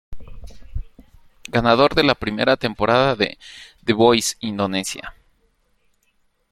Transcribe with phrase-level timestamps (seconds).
[1.49, 3.37] Ganador de la primera temporada de
[3.85, 5.13] "The Voice Indonesia".